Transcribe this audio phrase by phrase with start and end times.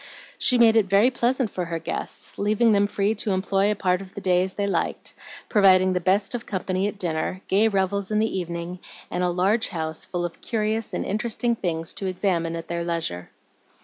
[0.39, 4.01] She made it very pleasant for her guests, leaving them free to employ a part
[4.01, 5.13] of the day as they liked,
[5.47, 8.79] providing the best of company at dinner, gay revels in the evening,
[9.11, 13.29] and a large house full of curious and interesting things to examine at their leisure.